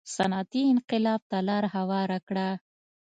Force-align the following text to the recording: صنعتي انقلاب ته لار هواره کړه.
صنعتي 0.15 0.61
انقلاب 0.73 1.21
ته 1.29 1.37
لار 1.47 1.63
هواره 1.75 2.17
کړه. 2.27 2.49